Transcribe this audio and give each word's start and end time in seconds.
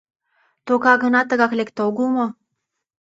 Тока 0.65 0.93
гына 1.03 1.21
тыгак 1.29 1.51
лекте 1.59 1.79
огыл 1.87 2.07
мо? 2.15 2.25